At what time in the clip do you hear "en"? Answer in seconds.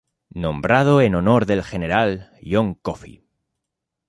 1.03-1.13